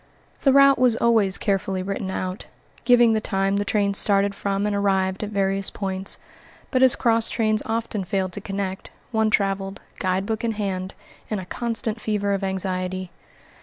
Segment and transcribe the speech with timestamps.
[0.41, 2.47] The route was always carefully written out,
[2.85, 6.17] giving the time the trains started from and arrived at various points;
[6.71, 10.95] but as cross trains often failed to connect, one traveled, guidebook in hand,
[11.29, 13.11] in a constant fever of anxiety.